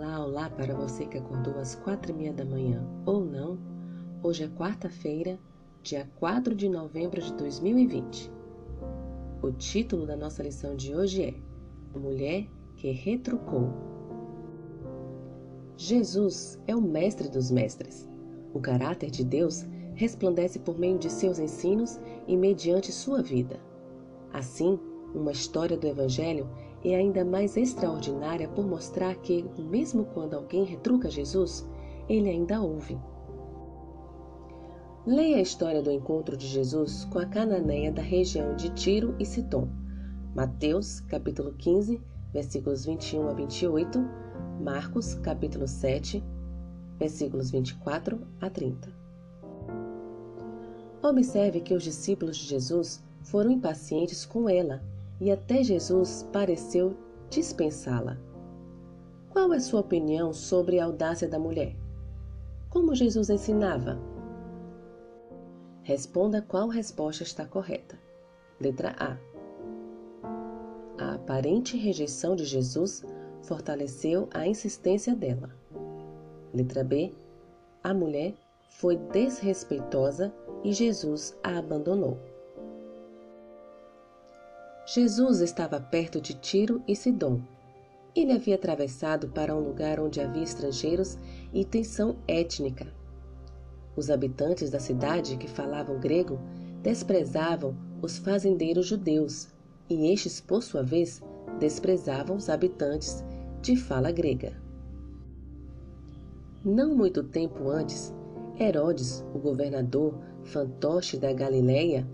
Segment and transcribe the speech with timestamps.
[0.00, 3.58] Olá, olá para você que acordou às quatro e meia da manhã ou não.
[4.22, 5.38] Hoje é quarta-feira,
[5.82, 8.32] dia 4 de novembro de 2020.
[9.42, 11.34] O título da nossa lição de hoje é
[11.98, 13.68] Mulher que retrucou.
[15.76, 18.08] Jesus é o mestre dos mestres.
[18.54, 23.60] O caráter de Deus resplandece por meio de seus ensinos e mediante sua vida.
[24.32, 24.80] Assim,
[25.14, 26.48] uma história do Evangelho
[26.84, 31.68] é ainda mais extraordinária por mostrar que, mesmo quando alguém retruca Jesus,
[32.08, 32.98] ele ainda ouve.
[35.06, 39.26] Leia a história do encontro de Jesus com a cananeia da região de Tiro e
[39.26, 39.68] Sidom.
[40.34, 42.00] Mateus, capítulo 15,
[42.32, 43.98] versículos 21 a 28,
[44.60, 46.22] Marcos, capítulo 7,
[46.98, 48.88] versículos 24 a 30.
[51.02, 54.82] Observe que os discípulos de Jesus foram impacientes com ela
[55.20, 56.96] e até Jesus pareceu
[57.28, 58.16] dispensá-la.
[59.28, 61.76] Qual é sua opinião sobre a audácia da mulher?
[62.70, 63.98] Como Jesus ensinava?
[65.82, 67.98] Responda qual resposta está correta.
[68.60, 69.16] Letra A.
[70.98, 73.04] A aparente rejeição de Jesus
[73.42, 75.50] fortaleceu a insistência dela.
[76.52, 77.12] Letra B.
[77.82, 78.34] A mulher
[78.68, 82.18] foi desrespeitosa e Jesus a abandonou.
[84.92, 87.40] Jesus estava perto de Tiro e Sidom.
[88.12, 91.16] Ele havia atravessado para um lugar onde havia estrangeiros
[91.54, 92.88] e tensão étnica.
[93.94, 96.40] Os habitantes da cidade que falavam grego
[96.82, 99.46] desprezavam os fazendeiros judeus
[99.88, 101.22] e estes, por sua vez,
[101.60, 103.24] desprezavam os habitantes
[103.62, 104.60] de fala grega.
[106.64, 108.12] Não muito tempo antes,
[108.58, 112.04] Herodes, o governador fantoche da Galileia,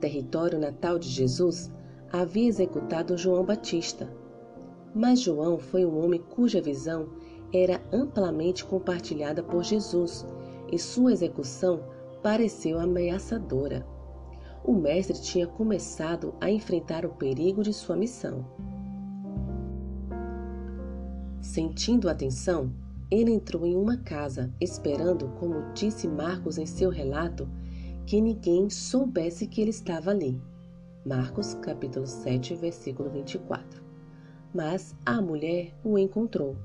[0.00, 1.74] território natal de Jesus,
[2.20, 4.10] havia executado João Batista.
[4.94, 7.08] Mas João foi um homem cuja visão
[7.52, 10.26] era amplamente compartilhada por Jesus
[10.72, 11.80] e sua execução
[12.22, 13.86] pareceu ameaçadora.
[14.64, 18.44] O mestre tinha começado a enfrentar o perigo de sua missão.
[21.40, 22.72] Sentindo a tensão,
[23.08, 27.48] ele entrou em uma casa, esperando, como disse Marcos em seu relato,
[28.04, 30.40] que ninguém soubesse que ele estava ali.
[31.06, 33.80] Marcos capítulo 7, versículo 24.
[34.52, 36.56] Mas a mulher o encontrou.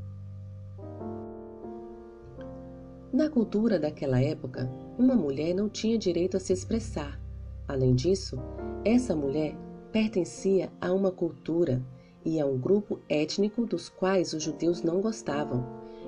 [3.13, 7.21] Na cultura daquela época, uma mulher não tinha direito a se expressar.
[7.67, 8.35] Além disso,
[8.83, 9.55] essa mulher
[9.91, 11.79] pertencia a uma cultura
[12.25, 15.63] e a um grupo étnico dos quais os judeus não gostavam,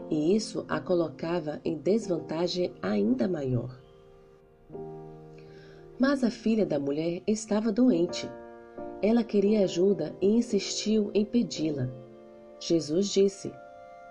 [0.09, 3.82] e isso a colocava em desvantagem ainda maior.
[6.03, 8.29] Mas a filha da mulher estava doente.
[9.01, 11.87] Ela queria ajuda e insistiu em pedi-la.
[12.59, 13.49] Jesus disse: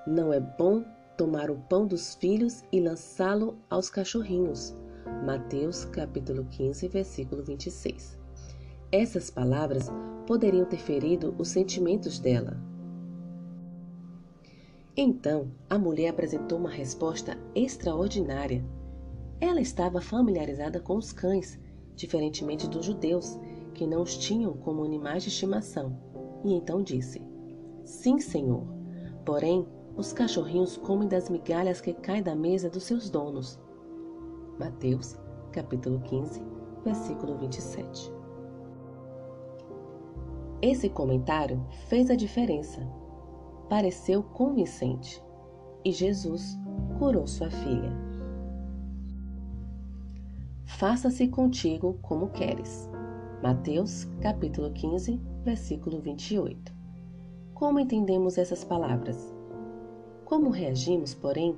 [0.07, 0.87] Não é bom
[1.19, 4.75] tomar o pão dos filhos e lançá-lo aos cachorrinhos.
[5.27, 8.19] Mateus capítulo 15, versículo 26.
[8.91, 9.91] Essas palavras
[10.27, 12.57] poderiam ter ferido os sentimentos dela.
[14.97, 18.65] Então, a mulher apresentou uma resposta extraordinária.
[19.39, 21.61] Ela estava familiarizada com os cães
[21.95, 23.39] diferentemente dos judeus,
[23.75, 25.97] que não os tinham como animais de estimação.
[26.45, 27.23] E então disse:
[27.85, 28.67] Sim, Senhor.
[29.25, 29.67] Porém,
[29.97, 33.59] os cachorrinhos comem das migalhas que caem da mesa dos seus donos.
[34.59, 35.17] Mateus,
[35.53, 36.43] capítulo 15,
[36.85, 38.13] versículo 27.
[40.61, 42.81] Esse comentário fez a diferença.
[43.69, 45.23] Pareceu convincente.
[45.85, 46.57] E Jesus
[46.99, 48.12] curou sua filha
[50.79, 52.89] faça-se contigo como queres.
[53.43, 56.73] Mateus, capítulo 15, versículo 28.
[57.55, 59.33] Como entendemos essas palavras?
[60.25, 61.57] Como reagimos, porém,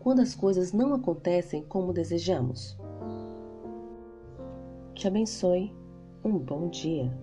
[0.00, 2.76] quando as coisas não acontecem como desejamos?
[4.94, 5.74] Te abençoe.
[6.24, 7.16] Um bom dia.